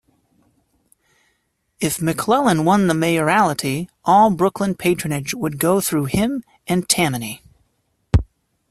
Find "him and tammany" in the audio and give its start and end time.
6.05-7.43